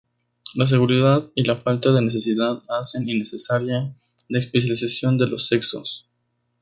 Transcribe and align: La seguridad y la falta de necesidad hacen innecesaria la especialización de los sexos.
La 0.55 0.65
seguridad 0.65 1.29
y 1.35 1.43
la 1.43 1.55
falta 1.57 1.91
de 1.91 2.01
necesidad 2.01 2.63
hacen 2.69 3.07
innecesaria 3.07 3.95
la 4.29 4.39
especialización 4.39 5.19
de 5.19 5.27
los 5.27 5.45
sexos. 5.45 6.09